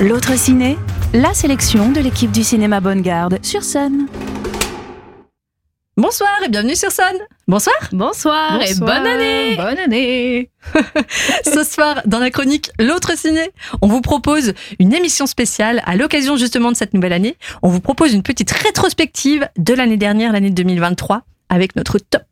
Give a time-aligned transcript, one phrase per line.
[0.00, 0.76] L'autre ciné,
[1.12, 4.06] la sélection de l'équipe du cinéma Bonne Garde sur Sun.
[5.96, 7.04] Bonsoir et bienvenue sur Sun.
[7.46, 7.76] Bonsoir.
[7.92, 9.56] Bonsoir, et bonne année.
[9.56, 10.50] Bonne année.
[11.44, 13.50] Ce soir, dans la chronique L'autre ciné,
[13.82, 17.36] on vous propose une émission spéciale à l'occasion justement de cette nouvelle année.
[17.62, 22.22] On vous propose une petite rétrospective de l'année dernière, l'année 2023 avec notre top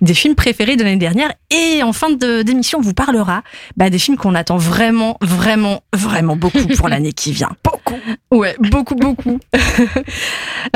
[0.00, 1.32] des films préférés de l'année dernière.
[1.50, 3.42] Et en fin de- d'émission, on vous parlera
[3.76, 7.50] bah, des films qu'on attend vraiment, vraiment, vraiment beaucoup pour l'année qui vient.
[7.62, 8.00] Beaucoup.
[8.32, 9.38] Ouais, beaucoup, beaucoup.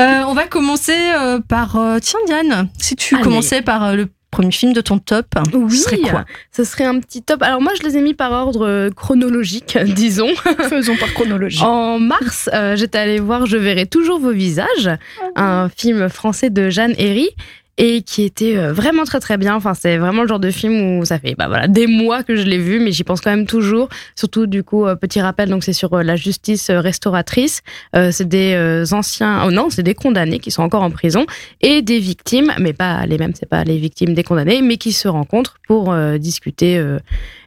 [0.01, 1.75] Euh, on va commencer euh, par...
[1.77, 3.23] euh, tiens, Diane, si tu Allez.
[3.23, 6.25] commençais par le premier film de ton top, Oui, ce serait quoi?
[6.55, 7.41] ce serait un petit top.
[7.41, 10.29] Alors moi, je les ai mis par ordre chronologique, disons.
[10.69, 11.63] Faisons par chronologie.
[11.63, 14.89] En mars, euh, j'étais allée voir Je verrai toujours vos visages,
[15.35, 17.29] un film français de Jeanne Herry.
[17.77, 19.55] Et qui était euh, vraiment très très bien.
[19.55, 22.35] Enfin, c'est vraiment le genre de film où ça fait bah voilà des mois que
[22.35, 23.89] je l'ai vu, mais j'y pense quand même toujours.
[24.15, 27.61] Surtout du coup, euh, petit rappel, donc c'est sur euh, la justice restauratrice.
[27.95, 31.25] Euh, c'est des anciens, oh non, c'est des condamnés qui sont encore en prison
[31.61, 34.91] et des victimes, mais pas les mêmes, c'est pas les victimes des condamnés, mais qui
[34.91, 36.79] se rencontrent pour discuter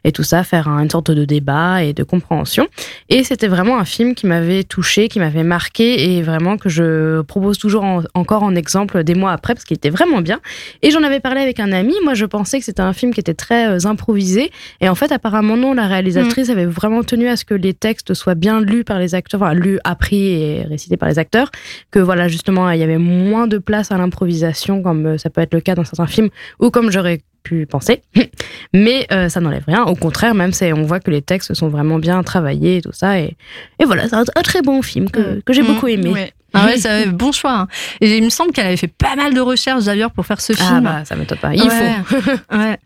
[0.03, 2.67] et tout ça, faire un- une sorte de débat et de compréhension.
[3.09, 7.21] Et c'était vraiment un film qui m'avait touché, qui m'avait marqué et vraiment que je
[7.21, 10.39] propose toujours en- encore en exemple des mois après parce qu'il était vraiment bien.
[10.81, 11.93] Et j'en avais parlé avec un ami.
[12.03, 14.51] Moi, je pensais que c'était un film qui était très euh, improvisé.
[14.81, 18.13] Et en fait, apparemment, non, la réalisatrice avait vraiment tenu à ce que les textes
[18.13, 21.51] soient bien lus par les acteurs, enfin, lus, appris et récités par les acteurs.
[21.91, 25.41] Que voilà, justement, il y avait moins de place à l'improvisation, comme euh, ça peut
[25.41, 26.29] être le cas dans certains films,
[26.59, 28.01] ou comme j'aurais pu penser.
[28.73, 29.83] Mais euh, ça n'enlève rien.
[29.83, 32.91] Au contraire, même c'est, on voit que les textes sont vraiment bien travaillés et tout
[32.93, 33.19] ça.
[33.19, 33.35] Et,
[33.79, 35.67] et voilà, c'est un, un très bon film que, que j'ai Mm.
[35.67, 36.09] beaucoup aimé.
[36.11, 36.33] Ouais.
[36.53, 37.53] Ah ouais, c'est un bon choix.
[37.61, 37.67] hein.
[38.01, 40.53] Et il me semble qu'elle avait fait pas mal de recherches d'ailleurs pour faire ce
[40.53, 40.67] film.
[40.69, 41.53] Ah bah, ça m'étonne pas.
[41.53, 41.69] Il Ouais.
[42.05, 42.15] faut.
[42.57, 42.77] Ouais.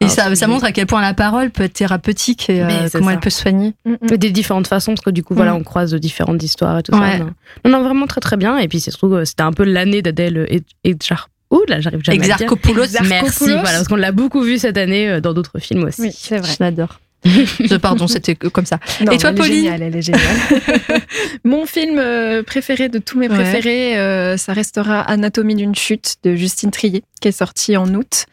[0.00, 3.06] Et Ah, ça, montre à quel point la parole peut être thérapeutique et euh, comment
[3.08, 3.12] ça.
[3.14, 3.74] elle peut soigner.
[4.08, 5.56] Mais des différentes façons, parce que du coup, voilà, Mm.
[5.56, 7.18] on croise de différentes histoires et tout Ouais.
[7.18, 7.18] ça.
[7.18, 7.30] Non.
[7.64, 8.56] non, non, vraiment très très bien.
[8.58, 11.28] Et puis, c'est surtout, euh, c'était un peu l'année d'Adèle et Edjar.
[11.50, 12.34] Ouh là, j'arrive jamais à le dire.
[12.34, 16.00] Exarchopoulos, Merci, voilà, parce qu'on l'a beaucoup vu cette année euh, dans d'autres films aussi.
[16.02, 16.50] Oui, c'est vrai.
[16.52, 17.00] je l'adore.
[17.24, 18.78] Je- Pardon, c'était comme ça.
[19.04, 20.22] Non, Et toi, elle est Pauline géniale, Elle est géniale.
[21.44, 23.34] Mon film euh, préféré de tous mes Ouais.
[23.34, 28.26] préférés, euh, ça restera Anatomie d'une chute de Justine Trier, qui est sorti en août.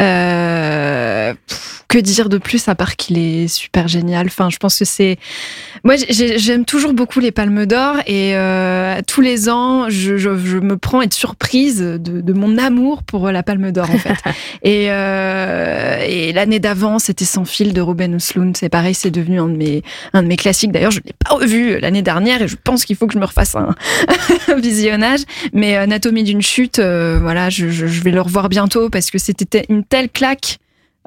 [0.00, 4.26] Euh, pff, que dire de plus à part qu'il est super génial.
[4.26, 5.16] Enfin, je pense que c'est.
[5.84, 10.36] Moi, j'ai- j'aime toujours beaucoup les Palmes d'Or et euh, tous les ans, je, je-
[10.38, 13.98] je me prends à être surprise de, de mon amour pour la Palme d'Or en
[13.98, 14.14] fait.
[14.62, 18.56] et euh, et l'année d'avant, c'était Sans fil de Ruben Östlund.
[18.56, 20.72] C'est pareil, c'est devenu un de mes classiques.
[20.72, 23.24] D'ailleurs, je l'ai pas revu l'année dernière et je pense qu'il faut que je me
[23.24, 23.74] refasse un,
[24.56, 25.20] visionnage.
[25.52, 29.84] Mais Anatomie d'une chute, euh, voilà, je, vais le revoir bientôt parce que c'était une
[29.84, 30.58] telle claque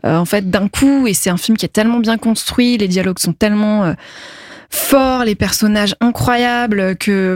[0.05, 2.87] euh, en fait d'un coup et c'est un film qui est tellement bien construit, les
[2.87, 3.93] dialogues sont tellement euh,
[4.69, 7.35] forts, les personnages incroyables que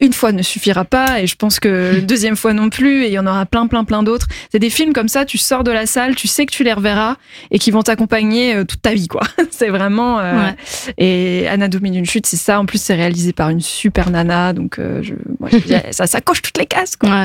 [0.00, 3.12] une fois ne suffira pas et je pense que deuxième fois non plus et il
[3.12, 4.26] y en aura plein plein plein d'autres.
[4.52, 6.72] C'est des films comme ça, tu sors de la salle, tu sais que tu les
[6.72, 7.16] reverras
[7.50, 9.22] et qui vont t'accompagner euh, toute ta vie quoi.
[9.50, 10.54] c'est vraiment euh, Ouais.
[10.98, 12.60] et Anatomie d'une chute, c'est ça.
[12.60, 15.58] En plus, c'est réalisé par une super nana, donc euh, je, moi, je
[15.92, 16.96] ça, ça coche toutes les cases.
[16.96, 17.08] Quoi.
[17.10, 17.24] Ouais.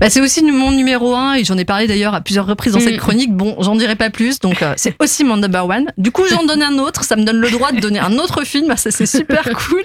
[0.00, 2.78] Bah, c'est aussi mon numéro un et j'en ai parlé d'ailleurs à plusieurs reprises dans
[2.78, 2.82] Mm.
[2.82, 3.32] cette chronique.
[3.32, 5.90] Bon, j'en dirai pas plus, donc euh, c'est aussi mon number one.
[5.98, 8.44] Du coup, j'en donne un autre, ça me donne le droit de donner un autre
[8.44, 9.82] film, ça c'est super cool.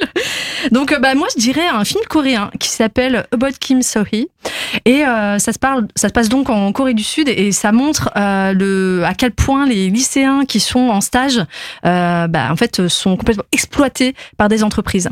[0.72, 2.27] Donc, euh, bah moi, je dirais un film coréen
[2.60, 4.28] qui s'appelle About Kim So-hee
[4.86, 7.72] et euh, ça se parle, ça se passe donc en Corée du Sud et ça
[7.72, 11.42] montre euh, le à quel point les lycéens qui sont en stage,
[11.86, 15.10] euh, bah, en fait, sont complètement exploités par des entreprises.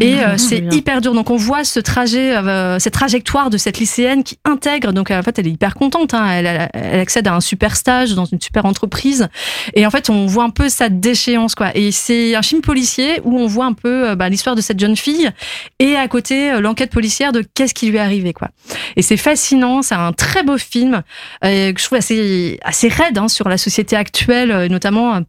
[0.00, 1.14] Et euh, c'est hyper dur.
[1.14, 2.34] Donc on voit ce trajet,
[2.78, 4.92] cette trajectoire de cette lycéenne qui intègre.
[4.92, 6.14] Donc en fait, elle est hyper contente.
[6.14, 6.26] hein.
[6.30, 9.28] Elle, elle- accède à un super stage dans une super entreprise.
[9.74, 11.70] Et en fait, on voit un peu sa déchéance, quoi.
[11.74, 14.96] Et c'est un film policier où on voit un peu bah, l'histoire de cette jeune
[14.96, 15.30] fille
[15.78, 18.48] et à côté euh, l'enquête policière de qu'est-ce qui lui est arrivé, quoi.
[18.96, 19.82] Et c'est fascinant.
[19.82, 21.02] C'est un très beau film
[21.44, 25.20] euh, que je trouve assez assez raide hein, sur la société actuelle, euh, notamment.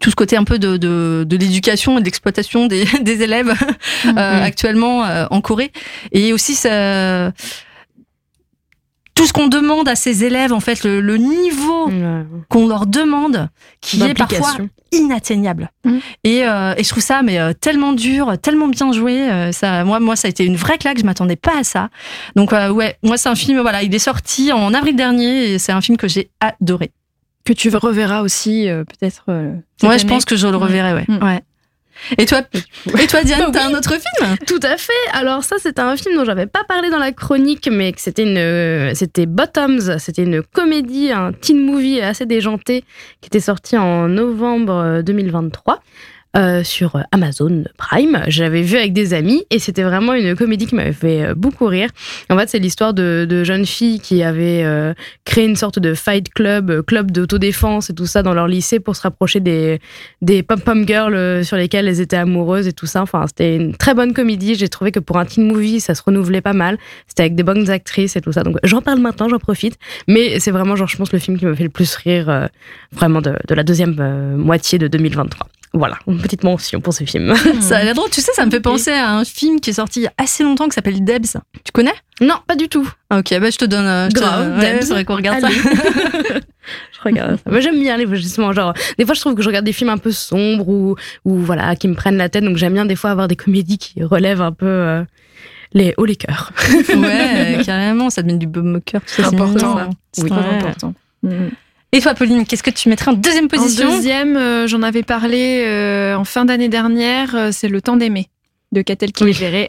[0.00, 3.54] tout ce côté un peu de, de, de l'éducation et de l'exploitation des, des élèves
[4.06, 5.72] euh, actuellement euh, en Corée.
[6.12, 7.32] Et aussi, ça,
[9.14, 11.88] tout ce qu'on demande à ces élèves, en fait, le, le niveau
[12.48, 13.48] qu'on leur demande,
[13.80, 14.56] qui est parfois
[14.92, 15.70] inatteignable.
[15.84, 16.00] Mhm.
[16.24, 19.30] Et, euh, et je trouve ça mais euh, tellement dur, tellement bien joué.
[19.30, 20.98] euh, ça, moi, moi, ça a été une vraie claque.
[20.98, 21.90] Je m'attendais pas à ça.
[22.36, 23.60] Donc euh, ouais, moi, c'est un film.
[23.60, 26.90] Voilà, il est sorti en avril dernier et c'est un film que j'ai adoré.
[27.44, 29.24] Que tu reverras aussi, euh, peut-être.
[29.28, 30.94] euh, Ouais, je pense que je le reverrai.
[30.94, 31.04] Ouais.
[31.08, 31.22] Mhm.
[31.22, 31.40] ouais.
[32.18, 32.42] Et toi,
[33.00, 33.74] et toi Diane, Bah t'as oui.
[33.74, 34.36] un autre film?
[34.46, 34.92] Tout à fait.
[35.12, 38.22] Alors ça, c'était un film dont j'avais pas parlé dans la chronique, mais que c'était
[38.24, 39.98] une, euh, c'était Bottoms.
[39.98, 42.82] C'était une comédie, un teen movie assez déjanté
[43.20, 45.82] qui était sorti en novembre euh, 2023.
[46.36, 48.24] Euh, sur Amazon Prime.
[48.26, 51.66] J'avais vu avec des amis et c'était vraiment une comédie qui m'avait fait euh, beaucoup
[51.66, 51.90] rire.
[52.28, 54.94] En fait, c'est l'histoire de, de jeunes filles qui avaient euh,
[55.24, 58.96] créé une sorte de fight club, club d'autodéfense et tout ça dans leur lycée pour
[58.96, 59.78] se rapprocher des,
[60.22, 63.02] des pom-pom girls sur lesquelles elles étaient amoureuses et tout ça.
[63.02, 64.56] Enfin, c'était une très bonne comédie.
[64.56, 66.78] J'ai trouvé que pour un teen movie, ça se renouvelait pas mal.
[67.06, 68.42] C'était avec des bonnes actrices et tout ça.
[68.42, 69.78] Donc, j'en parle maintenant, j'en profite.
[70.08, 72.48] Mais c'est vraiment, genre, je pense, le film qui me fait le plus rire,
[72.90, 75.46] vraiment, de, la deuxième moitié de 2023.
[75.76, 77.34] Voilà, une petite mention pour ce film.
[77.60, 78.08] Ça a l'air drôle.
[78.10, 80.12] Tu sais, ça me fait penser à un film qui est sorti il y a
[80.18, 81.36] assez longtemps qui s'appelle Debs.
[81.64, 81.94] Tu connais?
[82.20, 82.88] Non, pas du tout.
[83.10, 83.84] Ah, Ok, bah je te donne.
[83.86, 84.84] euh, je te- Grave, ouais, Debs.
[84.86, 85.48] faudrait qu'on regarde ça.
[86.92, 87.60] Je regarde ça.
[87.60, 89.98] J'aime bien les justement genre des fois je trouve que je regarde des films un
[89.98, 93.10] peu sombres ou ou voilà qui me prennent la tête donc j'aime bien des fois
[93.10, 95.04] avoir des comédies qui relèvent un peu euh,
[95.74, 96.52] les hauts les cœurs.
[96.96, 99.02] ouais, carrément, ça devient du baume au cœur.
[99.04, 99.90] c'est Important.
[100.12, 100.30] C'est Oui.
[100.30, 100.54] très Ouais.
[100.56, 100.94] important.
[101.22, 101.48] Mm.
[101.94, 105.04] Et toi, Pauline, qu'est-ce que tu mettrais en deuxième En position deuxième, euh, j'en avais
[105.04, 108.28] parlé euh, en fin d'année dernière, euh, c'est Le Temps d'aimer
[108.72, 109.24] de Catel qui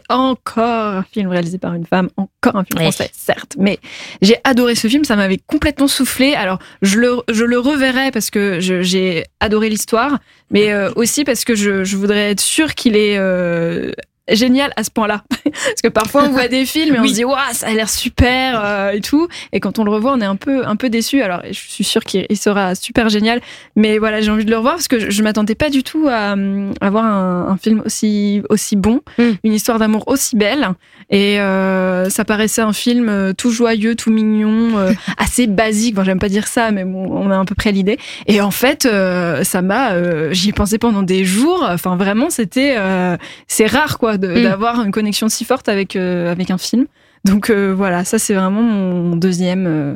[0.08, 3.54] encore un film réalisé par une femme, encore un film français, certes.
[3.56, 3.78] Mais
[4.20, 6.34] j'ai adoré ce film, ça m'avait complètement soufflé.
[6.34, 10.18] Alors, je le, je le reverrai parce que j'ai adoré l'histoire,
[10.50, 13.92] mais euh, aussi parce que je, je voudrais être sûre qu'il est euh,
[14.30, 15.22] génial à ce point-là.
[15.44, 17.88] parce que parfois, on voit des films et on se dit, waouh, ça a l'air
[17.88, 19.28] super euh, et tout.
[19.52, 21.22] Et quand on le revoit, on est un peu, un peu déçu.
[21.22, 23.40] Alors, je suis sûre qu'il il sera super génial.
[23.76, 26.06] Mais voilà, j'ai envie de le revoir parce que je, je m'attendais pas du tout
[26.08, 29.22] à euh, avoir un, un film aussi, aussi bon, Mm.
[29.44, 30.68] une histoire d'amour aussi belle.
[31.10, 35.94] Et euh, ça paraissait un film euh, tout joyeux, tout mignon, euh, assez basique.
[35.94, 37.98] Bon, j'aime pas dire ça, mais bon, on a à peu près l'idée.
[38.26, 41.64] Et en fait, euh, ça m'a, euh, j'y ai pensé pendant des jours.
[41.68, 44.42] Enfin, vraiment, c'était, euh, c'est rare quoi, Mm.
[44.42, 46.86] d'avoir une connexion si forte avec euh, avec un film.
[47.24, 49.66] Donc euh, voilà, ça c'est vraiment mon deuxième.
[49.66, 49.94] euh,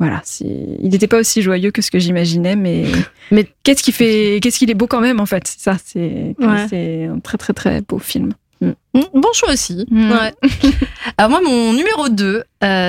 [0.00, 0.44] voilà, c'est-
[0.80, 2.84] il n'était pas aussi joyeux que ce que j'imaginais, mais,
[3.32, 5.46] Mais- qu'est-ce qui fait, qu'est-ce qu'il est beau quand même en fait?
[5.48, 6.66] C'est Ça, c'est Ouais.
[6.70, 8.32] c'est un très très très beau film.
[8.60, 8.72] Mm,
[9.14, 9.86] Bon choix aussi.
[9.90, 10.10] Mm.
[10.12, 10.32] Ouais.
[11.16, 12.42] Alors moi, mon numéro 2,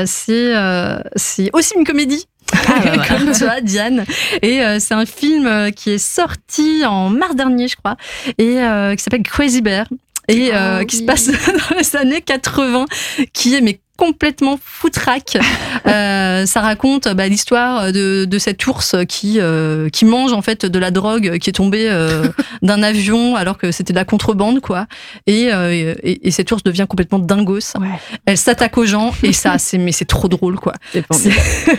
[0.05, 2.25] c'est euh, c'est aussi une comédie.
[2.51, 3.05] Ah, bah, voilà.
[3.07, 4.05] Comme toi, Diane.
[4.41, 7.95] Et euh, c'est un film qui est sorti en mars dernier, je crois,
[8.39, 9.85] et euh, qui s'appelle Crazy Bear.
[10.29, 11.07] Et euh, qui se oui.
[11.07, 11.27] passe
[11.71, 12.85] dans les années 80,
[13.33, 15.37] qui est mais complètement foutraque.
[15.85, 20.65] Euh, ça raconte bah, l'histoire de, de cet ours qui euh, qui mange en fait
[20.65, 22.27] de la drogue qui est tombée euh,
[22.61, 24.87] d'un avion alors que c'était de la contrebande quoi.
[25.25, 27.77] Et, euh, et, et cet ours devient complètement dingos.
[27.79, 27.87] Ouais.
[28.25, 30.73] Elle s'attaque aux gens et ça c'est mais c'est trop drôle quoi.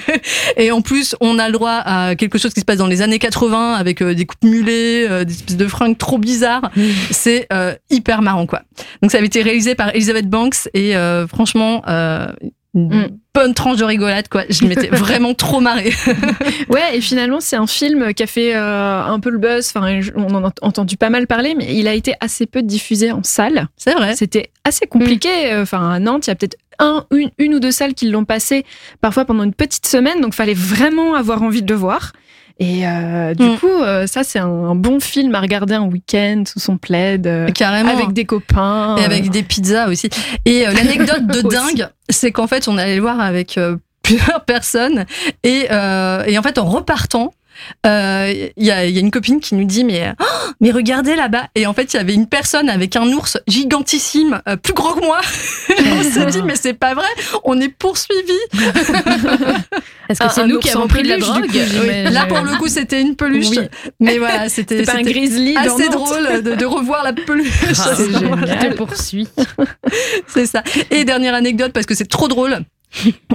[0.57, 3.03] Et en plus, on a le droit à quelque chose qui se passe dans les
[3.03, 6.71] années 80 avec euh, des coupes mulets, euh, des espèces de fringues trop bizarres.
[7.11, 8.63] C'est euh, hyper marrant, quoi.
[9.03, 12.10] Donc, ça avait été réalisé par Elizabeth Banks et euh, franchement, euh,
[12.73, 13.19] une Mm.
[13.35, 14.45] bonne tranche de rigolade, quoi.
[14.49, 15.93] Je m'étais vraiment trop marrée.
[16.69, 19.73] Ouais, et finalement, c'est un film qui a fait euh, un peu le buzz.
[19.75, 23.11] Enfin, on en a entendu pas mal parler, mais il a été assez peu diffusé
[23.11, 23.67] en salle.
[23.77, 24.15] C'est vrai.
[24.15, 25.29] C'était assez compliqué.
[25.57, 28.25] Enfin, à Nantes, il y a peut-être un, une, une ou deux salles qui l'ont
[28.25, 28.65] passé,
[29.01, 30.21] parfois pendant une petite semaine.
[30.21, 32.13] Donc, fallait vraiment avoir envie de le voir.
[32.63, 33.57] Et euh, du Mm.
[33.59, 37.49] coup, euh, ça, c'est un bon film à regarder un week-end sous son plaid, euh,
[37.53, 37.91] Carrément.
[37.91, 38.97] avec des copains.
[38.99, 40.11] Et avec des pizzas aussi.
[40.45, 43.59] Et l'anecdote de dingue, c'est qu'en fait, on allait le voir avec
[44.03, 45.07] plusieurs personnes.
[45.43, 47.33] Et, et en fait, en repartant,
[47.87, 50.25] euh, il y, a, y a une copine qui nous dit mais oh,
[50.61, 54.41] mais regardez là-bas et en fait il y avait une personne avec un ours gigantissime
[54.49, 55.21] euh, plus gros que moi
[55.71, 57.07] on s'est dit mais c'est pas vrai
[57.45, 58.33] on est poursuivi
[60.09, 61.47] Est-ce que c'est nous qui avons pris de la drogue
[62.11, 63.59] là pour le coup c'était une peluche Oui.
[64.01, 68.07] mais voilà c'était un c'était grizzly assez drôle de, de revoir la peluche Ah, C'est
[68.07, 68.71] Je génial.
[68.73, 69.29] te poursuis.
[70.27, 70.63] C'est ça.
[70.91, 72.59] Et dernière anecdote, parce que c'est trop drôle.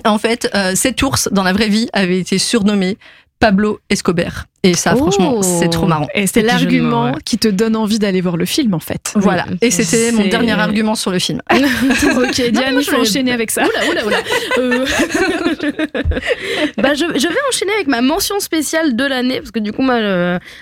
[0.04, 2.98] En fait, euh, cet ours, dans la vraie vie, avait été surnommé
[3.40, 4.46] Pablo Escobar.
[4.64, 4.98] Et ça, Oh.
[4.98, 6.08] franchement, c'est trop marrant.
[6.16, 7.18] Et c'est l'argument ouais.
[7.24, 9.14] qui te donne envie d'aller voir le film, en fait.
[9.16, 9.46] Voilà.
[9.62, 11.40] Et c'était mon dernier argument sur le film.
[11.52, 13.64] ok, Non, Diane, je- enchaîner avec ça.
[13.64, 14.18] Oula, oula, oula.
[14.58, 14.86] Euh,
[16.78, 19.82] bah, je, je vais enchaîner avec ma mention spéciale de l'année, parce que du coup,
[19.82, 19.96] moi,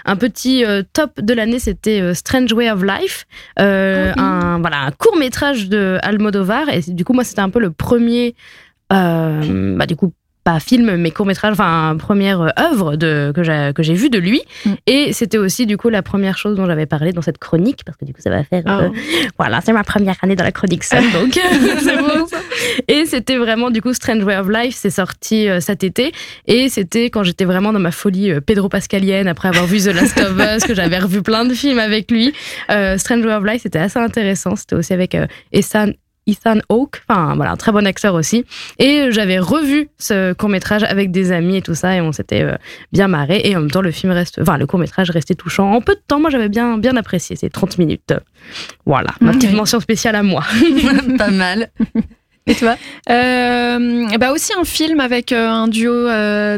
[0.06, 3.26] un petit euh, top de l'année, c'était euh, Strange Way of Life,
[3.60, 3.66] oui.
[3.66, 7.72] un, voilà, un court métrage de Almodovar, et du coup, moi, c'était un peu le
[7.72, 8.36] premier,
[8.92, 10.14] euh, bah, du coup,
[10.44, 14.20] pas film, mais court métrage, enfin première œuvre de, que j'ai que j'ai vue de
[14.20, 14.42] lui.
[14.66, 14.74] Mm.
[14.88, 17.98] Et c'était aussi du coup la première chose dont j'avais parlé dans cette chronique, parce
[17.98, 18.64] que du coup ça va faire.
[18.66, 18.82] Ah.
[18.82, 18.90] euh,
[19.38, 21.40] voilà, c'est ma première année dans la chronique Sun, donc
[21.80, 22.28] c'est bon.
[22.28, 22.38] ça.
[22.88, 26.12] Et c'était vraiment du coup Strange Way of Life, c'est sorti euh, cet été,
[26.48, 29.94] et c'était quand j'étais vraiment dans ma folie euh, Pedro Pascalienne après avoir vu The
[29.94, 32.34] Last of Us, que j'avais revu plein de films avec lui.
[32.70, 34.56] Euh, Strange Way of Life, c'était assez intéressant.
[34.56, 35.28] C'était aussi avec euh,
[36.28, 38.46] Ethan Hawke, enfin voilà, un très bon acteur aussi.
[38.80, 42.44] Et j'avais revu ce court métrage avec des amis et tout ça, et on s'était
[42.44, 42.56] euh,
[42.92, 43.42] bien marré.
[43.44, 45.72] Et en même temps, le film reste, enfin le court métrage restait touchant.
[45.72, 48.14] En peu de temps, moi j'avais bien bien apprécié ces 30 minutes.
[48.86, 49.56] Voilà, ma petite Oui.
[49.56, 50.44] mention spéciale à moi.
[51.18, 51.70] Pas mal.
[52.46, 52.76] Et toi?
[53.10, 56.08] Euh, bah aussi un film avec euh, un duo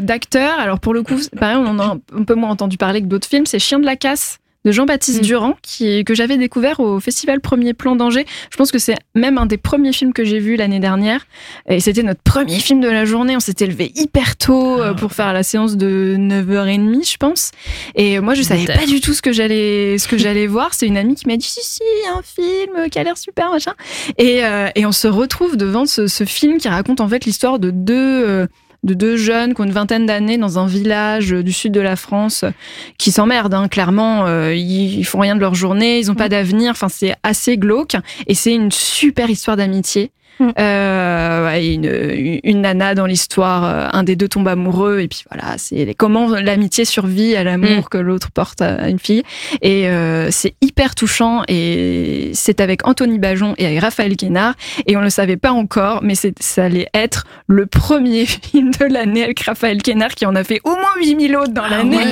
[0.00, 0.58] d'acteurs.
[0.58, 3.06] Alors pour le coup, pareil, on en a un, un peu moins entendu parler que
[3.06, 3.46] d'autres films.
[3.46, 5.26] C'est Chien de la casse de Jean-Baptiste Mm.
[5.26, 8.26] Durand, qui, que j'avais découvert au Festival Premier Plan d'Angers.
[8.50, 11.26] Je pense que c'est même un des premiers films que j'ai vu l'année dernière.
[11.68, 13.36] Et c'était notre premier film de la journée.
[13.36, 17.52] On s'était levé hyper tôt euh, pour faire la séance de 9h30, je pense.
[17.94, 20.74] Et moi, je savais pas du tout ce que j'allais, ce que j'allais voir.
[20.74, 21.82] C'est une amie qui m'a dit, si, si,
[22.12, 23.74] un film qui a l'air super, machin.
[24.18, 27.60] Et, euh, et on se retrouve devant ce, ce film qui raconte en fait l'histoire
[27.60, 27.94] de deux,
[28.26, 28.46] euh,
[28.86, 31.96] de deux jeunes qui ont une vingtaine d'années dans un village du sud de la
[31.96, 32.50] France euh,
[32.98, 33.54] qui s'emmerdent.
[33.54, 36.70] Hein, clairement, euh, ils, ils font rien de leur journée, ils ont pas d'avenir.
[36.70, 40.10] Enfin, c'est assez glauque et c'est une super histoire d'amitié.
[40.38, 40.50] Mm.
[40.58, 45.24] Euh, ouais, une, une nana dans l'histoire, euh, un des deux tombe amoureux et puis
[45.30, 47.88] voilà, c'est comment l'amitié survit à l'amour Mm.
[47.90, 49.22] que l'autre porte à une fille
[49.62, 54.54] et euh, c'est hyper touchant et c'est avec Anthony Bajon et avec Raphaël Guénard
[54.86, 59.24] et on le savait pas encore mais ça allait être le premier film de l'année
[59.24, 61.96] avec Raphaël Guénard qui en a fait au moins 8000 autres dans l'année.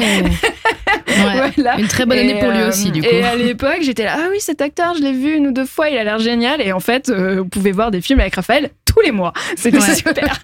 [1.07, 1.51] Ouais.
[1.57, 1.79] Voilà.
[1.79, 3.09] Une très bonne année Et, pour lui aussi, du coup.
[3.09, 5.67] Et à l'époque, j'étais là, ah oui, cet acteur, je l'ai vu une ou deux
[5.67, 6.61] fois, il a l'air génial.
[6.61, 9.33] Et en fait, euh, vous pouvez voir des films avec Raphaël tous les mois.
[9.57, 9.95] C'était Ouais.
[9.95, 10.39] super.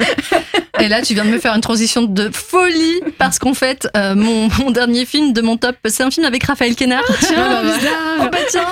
[0.80, 4.14] Et là, tu viens de me faire une transition de folie parce qu'en fait, euh,
[4.14, 7.02] mon, mon dernier film de mon top, c'est un film avec Raphaël Quénard.
[7.36, 7.70] Ah, bah,
[8.22, 8.64] Oh, bah, tiens.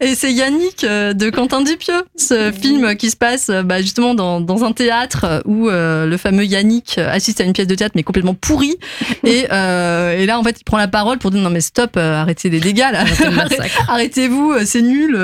[0.00, 4.14] Et c'est Yannick euh, de Quentin Dupieux, ce film qui se passe euh, bah, justement
[4.14, 7.94] dans, dans un théâtre où euh, le fameux Yannick assiste à une pièce de théâtre
[7.96, 8.76] mais complètement pourrie.
[9.24, 12.50] Et, et là, en fait, il prend la parole pour dire non mais stop, arrêtez
[12.50, 13.04] les dégâts là.
[13.88, 15.16] Arrêtez-vous, c'est nul,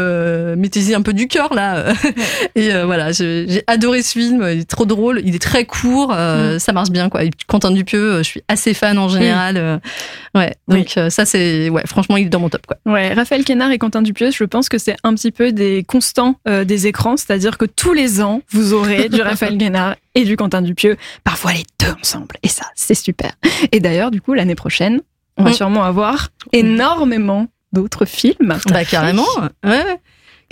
[0.56, 1.92] mettez-y un peu du cœur là.
[2.54, 6.58] Et voilà, j'ai adoré ce film, il est trop drôle, il est très court, euh,
[6.58, 7.24] ça marche bien quoi.
[7.24, 9.56] Et Quentin Dupieux, euh, je suis assez fan en général.
[9.56, 9.78] euh,
[10.34, 12.76] ouais, donc ça c'est, ouais, franchement, il est dans mon top quoi.
[12.86, 16.36] Ouais, Raphaël Quénard et Quentin Dupieux, je pense que c'est un petit peu des constants
[16.46, 17.16] des écrans.
[17.16, 20.96] C'est-à-dire que tous les ans, vous aurez du Raphaël Quénard et du Quentin Dupieux.
[21.24, 22.36] Parfois les deux ensemble.
[22.42, 23.32] Et ça, c'est super.
[23.72, 25.00] Et d'ailleurs, du coup, l'année prochaine,
[25.36, 25.54] on va Mm.
[25.54, 28.56] sûrement avoir énormément d'autres films.
[28.66, 29.24] Bah carrément.
[29.64, 29.98] Ouais.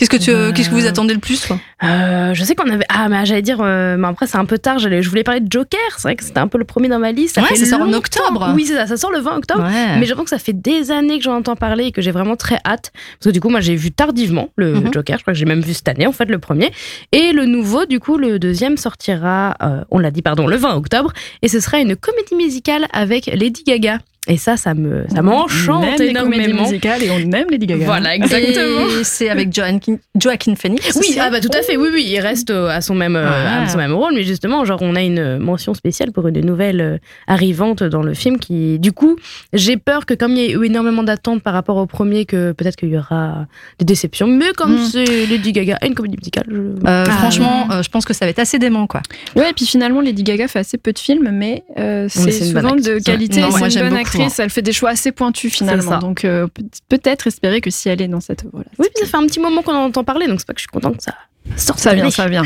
[0.01, 0.07] Ouais.
[0.07, 0.53] Qu'est-ce que tu, Bah.
[0.53, 1.49] qu'est-ce que vous attendez le plus
[1.85, 2.85] Euh, je sais qu'on avait.
[2.89, 3.59] Ah, mais j'allais dire.
[3.61, 4.79] euh, mais après, c'est un peu tard.
[4.79, 5.79] j'allais- Je voulais parler de Joker.
[5.97, 7.37] C'est vrai que c'était un peu le premier dans ma liste.
[7.37, 8.53] Ouais, fait ça sort en octobre.
[8.55, 8.87] Oui, c'est ça.
[8.87, 9.65] Ça sort le 20 octobre.
[9.65, 9.99] Ouais.
[9.99, 12.37] Mais j'avoue que ça fait des années que j'en entends parler et que j'ai vraiment
[12.37, 12.93] très hâte.
[13.19, 14.93] Parce que du coup, moi, j'ai vu tardivement le Mhm.
[14.93, 15.19] Joker.
[15.19, 16.71] Je crois que j'ai même vu cette année, en fait, le premier.
[17.13, 20.75] Et le nouveau, du coup, le deuxième sortira, euh, on l'a dit, pardon, le 20
[20.77, 21.13] octobre.
[21.43, 23.99] Et ce sera une comédie musicale avec Lady Gaga.
[24.31, 26.63] Et ça, ça me, ça on m'enchante aime les comédies énormément.
[26.69, 27.85] musicales et on aime Lady Gaga.
[27.87, 28.87] Voilà, exactement.
[29.01, 30.97] Et c'est avec Joaquin, Joaquin Phoenix.
[31.01, 33.63] Oui, ah bah tout à fait, oui, oui, il reste euh, à son même, euh,
[33.65, 36.81] à son même rôle, mais justement, genre, on a une mention spéciale pour une nouvelle
[36.81, 39.17] euh, arrivante dans le film qui, du coup,
[39.53, 42.53] j'ai peur que comme il y a eu énormément d'attentes par rapport au premier, que
[42.53, 43.47] peut-être qu'il y aura
[43.79, 44.85] des déceptions, mais comme Mm.
[44.85, 46.57] c'est Lady Gaga et une comédie musicale, je...
[46.57, 49.01] Euh, Ah, franchement, euh, je pense que ça va être assez dément quoi.
[49.35, 52.77] Ouais, et puis finalement, Lady Gaga fait assez peu de films, mais euh, c'est souvent
[52.77, 53.41] de qualité.
[53.41, 55.99] Non, c'est moi, j'aime beaucoup, Elle fait des choix assez pointus finalement.
[56.01, 58.65] Donc euh, peut- peut-être espérer que si elle est dans cette œuvre-là.
[58.79, 60.61] Oui, puis ça fait un petit moment qu'on en entend parler, donc c'est pas que
[60.61, 61.15] je suis contente que ça
[61.57, 61.79] sorte.
[61.79, 62.43] Ça vient, ça vient.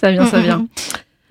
[0.00, 0.66] ça vient, ça vient.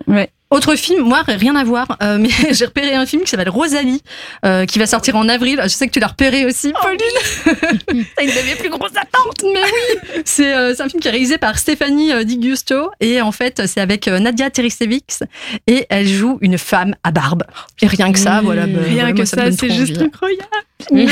[0.08, 0.30] Ouais.
[0.56, 4.02] Autre film, moi rien à voir, euh, mais j'ai repéré un film qui s'appelle Rosalie,
[4.46, 5.60] euh, qui va sortir en avril.
[5.62, 7.02] Je sais que tu l'as repéré aussi, Pauline.
[8.16, 9.44] T'as une de mes plus grosses attentes.
[9.44, 13.34] Mais oui, c'est euh, un film qui est réalisé par Stéphanie Di Giusto et en
[13.34, 15.24] fait c'est avec Nadia Terestevics
[15.68, 17.44] et elle joue une femme à barbe.
[17.82, 18.66] Et rien que ça, voilà.
[18.66, 20.46] bah, Rien voilà, que moi, ça, c'est juste incroyable.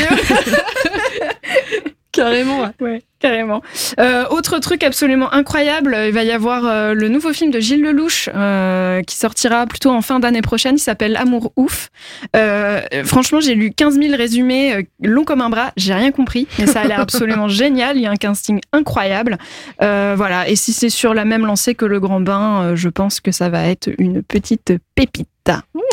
[2.13, 2.71] carrément.
[2.79, 3.03] ouais.
[3.23, 3.61] Carrément.
[4.01, 7.81] Euh, autre truc absolument incroyable, il va y avoir euh, le nouveau film de Gilles
[7.81, 10.75] Lelouch euh, qui sortira plutôt en fin d'année prochaine.
[10.75, 11.87] Il s'appelle Amour ouf.
[12.35, 15.71] Euh, franchement, j'ai lu 15 000 résumés, euh, long comme un bras.
[15.77, 17.95] J'ai rien compris, mais ça a l'air absolument génial.
[17.95, 19.37] Il y a un casting incroyable.
[19.81, 20.49] Euh, voilà.
[20.49, 23.31] Et si c'est sur la même lancée que Le Grand Bain, euh, je pense que
[23.31, 25.29] ça va être une petite pépite.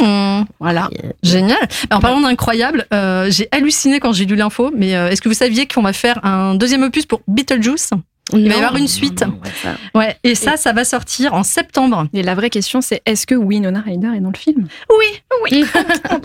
[0.00, 0.88] Mmh, Voilà.
[1.24, 1.58] génial.
[1.90, 5.34] En parlant d'incroyable, euh, j'ai halluciné quand j'ai lu l'info, mais euh, est-ce que vous
[5.34, 7.90] saviez qu'on va faire un deuxième opus pour Beetlejuice
[8.32, 9.22] Il va y avoir une suite.
[9.22, 12.06] non, ouais, ça- Ouais, et ça, ça va sortir en septembre.
[12.12, 14.66] Et la vraie question, c'est est-ce que Winona Ryder est dans le film?
[14.90, 15.06] Oui,
[15.50, 15.64] oui.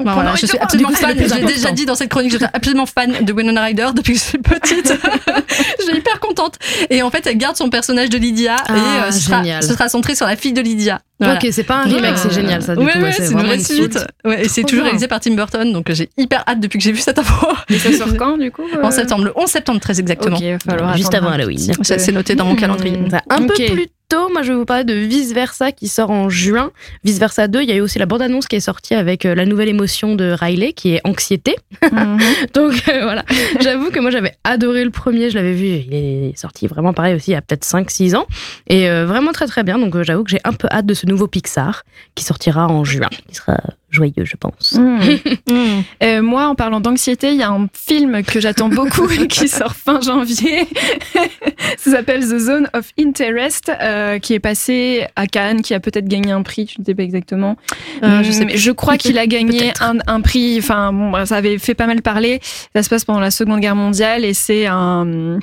[0.04, 1.18] Voilà, je suis absolument fan.
[1.18, 4.20] J'ai déjà dit dans cette chronique, je suis absolument fan de Winona Ryder depuis que
[4.20, 4.94] je suis petite.
[5.80, 6.58] je suis hyper contente.
[6.90, 9.74] Et en fait, elle garde son personnage de Lydia Ah, et euh, ce, sera, ce
[9.74, 11.02] sera centré sur la fille de Lydia.
[11.20, 11.36] Voilà.
[11.36, 12.76] Ok, c'est pas un remake, c'est génial ça.
[12.76, 13.98] Du ouais, coup, ouais, c'est c'est une vraiment vraie suite.
[14.26, 14.84] Ouais, et c'est toujours bien.
[14.86, 17.48] réalisé par Tim Burton, donc j'ai hyper hâte depuis que j'ai vu cette info.
[17.70, 20.36] Et ça sort quand du coup euh En septembre, le 11 septembre très exactement.
[20.36, 21.74] Ok, il va falloir Juste avant Halloween.
[21.84, 22.58] Ça, C'est noté dans mon Mmh.
[22.58, 23.00] calendrier.
[23.30, 26.30] Un peu plus tôt, moi je vais vous parler de Vice Versa qui sort en
[26.30, 26.72] juin.
[27.04, 29.36] Vice Versa 2, il y a eu aussi la bande-annonce qui est sortie avec euh,
[29.36, 31.56] la nouvelle émotion de Riley qui est anxiété.
[31.92, 32.20] Mhm.
[32.54, 33.24] Donc euh, voilà,
[33.62, 37.16] j'avoue que moi j'avais adoré le premier, je l'avais vu, il est sorti vraiment pareil
[37.16, 38.26] aussi il y a peut-être 5-6 ans.
[38.68, 40.94] Et euh, vraiment très très bien, donc euh, j'avoue que j'ai un peu hâte de
[40.94, 41.84] ce nouveau Pixar
[42.16, 43.58] qui sortira en juin, qui sera
[43.90, 44.74] joyeux je pense.
[44.74, 45.20] Mhm.
[45.48, 45.82] Mmh.
[46.04, 49.48] Euh, moi, en parlant d'anxiété, il y a un film que j'attends beaucoup et qui
[49.48, 50.68] sort fin janvier.
[51.78, 56.08] Ça s'appelle The Zone of Interest, euh, qui est passé à Cannes, qui a peut-être
[56.08, 57.58] gagné un prix, je ne sais pas exactement.
[58.04, 58.60] Euh, je sais Mais plus.
[58.60, 60.58] je crois qu'il a gagné un, un prix.
[60.58, 62.40] Enfin, bon, ça avait fait pas mal parler.
[62.76, 65.40] Ça se passe pendant la Seconde Guerre mondiale et c'est un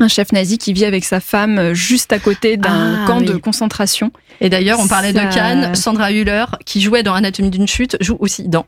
[0.00, 3.26] un chef nazi qui vit avec sa femme juste à côté d'un Ah, camp oui.
[3.26, 4.10] de concentration.
[4.40, 5.74] Et d'ailleurs, on parlait Ça- de Cannes.
[5.74, 8.66] Sandra Hüller, qui jouait dans Anatomie d'une chute, joue aussi dans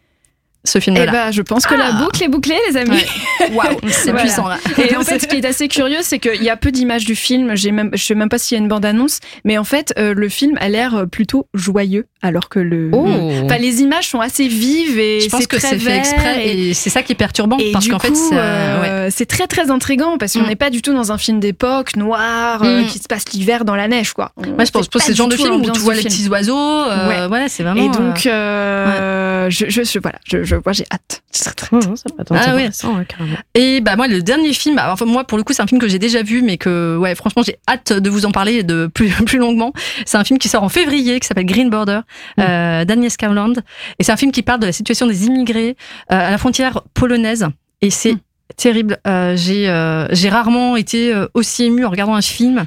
[0.68, 1.06] ce film-là.
[1.10, 2.02] ben, je pense que la Ah.
[2.04, 3.02] boucle est bouclée, les amis.
[3.52, 4.20] Waouh, c'est Voilà.
[4.22, 4.58] puissant là.
[4.78, 7.14] Et en fait, ce qui est assez curieux, c'est qu'il y a peu d'images du
[7.16, 7.54] film.
[7.56, 10.14] J'ai même, je sais même pas s'il y a une bande-annonce, mais en fait, euh,
[10.14, 12.90] le film a l'air plutôt joyeux, alors que le.
[12.92, 13.06] Oh.
[13.44, 16.74] Enfin, les images sont assez vives et Je pense que c'est fait exprès et- et,
[16.74, 19.10] c'est ça qui est perturbant Et parce qu'en fait, euh, ouais.
[19.10, 20.48] c'est très très intrigant parce qu'on Mm.
[20.48, 22.86] n'est pas du tout dans un film d'époque noir euh, Mm.
[22.86, 24.32] qui se passe l'hiver dans la neige, quoi.
[24.36, 26.56] Moi, je pense que c'est le genre de film où tu vois les petits oiseaux.
[26.56, 27.82] euh, ouais, c'est vraiment.
[27.82, 31.22] Et donc, euh, je- voilà, je, je, moi, j'ai hâte.
[31.32, 31.76] Très, très.
[31.76, 32.70] Mhm, ça Ah ouais.
[33.06, 33.36] carrément.
[33.54, 35.80] Et bah moi le dernier film, alors, enfin moi pour le coup c'est un film
[35.80, 38.86] que j'ai déjà vu mais que ouais franchement j'ai hâte de vous en parler de
[38.86, 39.72] plus plus longuement.
[40.06, 42.00] C'est un film qui sort en février qui s'appelle Green Border
[42.40, 43.54] euh, d'Agnès Carland
[43.98, 45.76] et c'est un film qui parle de la situation des immigrés
[46.10, 47.46] euh, à la frontière polonaise
[47.82, 48.18] et c'est Mm.
[48.56, 48.98] terrible.
[49.06, 52.64] Euh, j'ai euh, j'ai rarement été aussi émue en regardant un film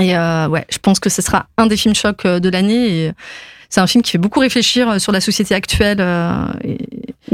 [0.00, 3.12] et euh, ouais je pense que ce sera un des films chocs de l'année et
[3.70, 6.78] c'est un film qui fait beaucoup réfléchir euh, sur la société actuelle euh, et,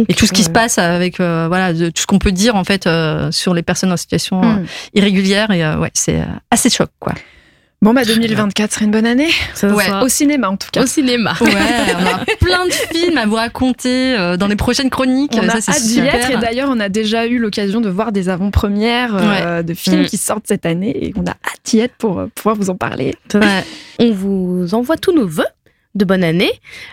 [0.09, 2.57] et tout ce qui se passe avec euh, voilà de, tout ce qu'on peut dire
[2.57, 4.67] en fait euh, sur les personnes en situation euh, Mm.
[4.95, 7.15] irrégulière et euh, ouais c'est euh, assez choc quoi
[7.83, 9.31] Bon, bah, 2024 serait une bonne année.
[9.55, 9.87] Ça Ouais.
[9.87, 10.83] sera Au cinéma, en tout cas.
[10.83, 11.33] au cinéma.
[11.41, 11.49] ouais
[11.99, 15.63] on a plein de films à vous raconter euh, dans les prochaines chroniques On a
[15.63, 19.17] ça hâte d'y être et d'ailleurs on a déjà eu l'occasion de voir des avant-premières
[19.17, 20.07] euh, de films Mm.
[20.07, 22.77] qui sortent cette année et on a hâte d'y être pour euh, pouvoir vous en
[22.77, 23.15] parler.
[23.33, 23.65] Ouais.
[23.99, 25.47] On vous envoie tous nos vœux
[25.95, 26.53] de bonne année.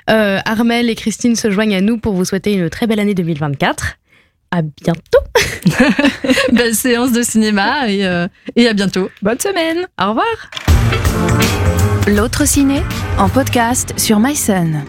[0.10, 3.14] Euh, Armel et Christine se joignent à nous pour vous souhaiter une très belle année
[3.14, 3.98] 2024.
[4.52, 5.20] À bientôt.
[6.54, 10.50] belle séance de cinéma et, euh, et à bientôt Bonne semaine Au revoir.
[12.08, 12.82] L'autre ciné
[13.18, 14.86] en podcast sur MySun.